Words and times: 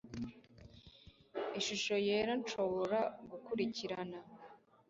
ishusho 1.59 1.93
yera 2.07 2.33
nshobora 2.41 2.99
gukurikirana 3.29 4.19